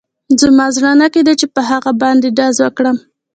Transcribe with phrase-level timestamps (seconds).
[0.41, 2.97] زما زړه نه کېده چې په هغه باندې ډز وکړم